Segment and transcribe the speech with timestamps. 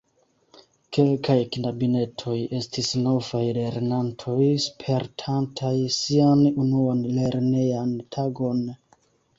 [0.95, 8.69] Kelkaj knabinetoj estis novaj lernantoj, spertantaj sian unuan lernejan tagon.